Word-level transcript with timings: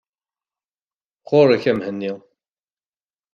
Ɣur-k 1.29 1.63
a 1.71 1.73
Mhenni. 1.77 2.11